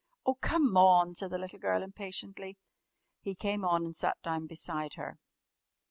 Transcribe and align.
"Oh, 0.25 0.33
come 0.33 0.75
on!" 0.77 1.13
said 1.13 1.29
the 1.29 1.37
little 1.37 1.59
girl 1.59 1.83
impatiently. 1.83 2.57
He 3.21 3.35
came 3.35 3.63
on 3.63 3.85
and 3.85 3.95
sat 3.95 4.17
down 4.23 4.47
beside 4.47 4.95
her. 4.95 5.19